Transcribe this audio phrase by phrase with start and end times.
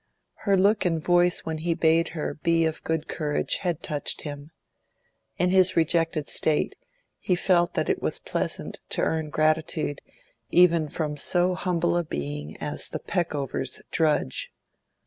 [0.49, 4.49] Her look and voice when he bade her be of good courage had touched him.
[5.37, 6.73] In his rejected state,
[7.19, 10.01] he felt that it was pleasant to earn gratitude
[10.49, 14.49] even from so humble a being as the Peckovers' drudge.